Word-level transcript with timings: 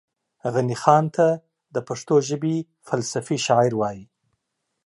غني 0.53 0.75
خان 0.81 1.05
ته 1.15 1.27
دا 1.73 1.81
پښتو 1.89 2.15
ژبې 2.27 2.55
فلسفي 2.87 3.37
شاعر 3.45 3.73
وايي 3.77 4.03